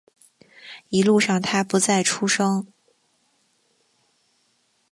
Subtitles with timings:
[0.89, 2.65] 一路上他不再出声